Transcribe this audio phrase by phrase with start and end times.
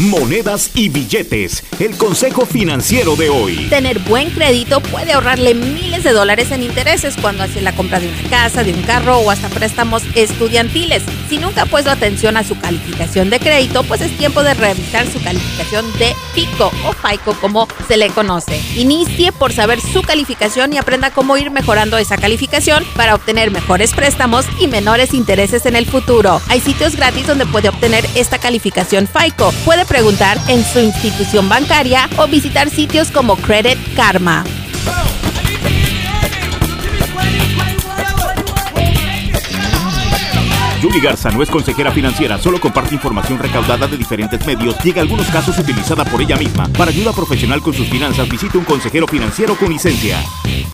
[0.00, 1.62] Monedas y billetes.
[1.78, 3.66] El consejo financiero de hoy.
[3.68, 8.08] Tener buen crédito puede ahorrarle miles de dólares en intereses cuando hace la compra de
[8.08, 11.02] una casa, de un carro o hasta préstamos estudiantiles.
[11.28, 15.06] Si nunca ha puesto atención a su calificación de crédito, pues es tiempo de revisar
[15.06, 18.60] su calificación de PICO o FICO como se le conoce.
[18.76, 23.92] Inicie por saber su calificación y aprenda cómo ir mejorando esa calificación para obtener mejores
[23.92, 26.40] préstamos y menores intereses en el futuro.
[26.48, 29.52] Hay sitios gratis donde puede obtener esta calificación FICO.
[29.88, 34.44] Preguntar en su institución bancaria o visitar sitios como Credit Karma.
[40.80, 44.98] Julie Garza no es consejera financiera, solo comparte información recaudada de diferentes medios y en
[44.98, 46.68] algunos casos utilizada por ella misma.
[46.76, 50.18] Para ayuda profesional con sus finanzas, visite un consejero financiero con licencia.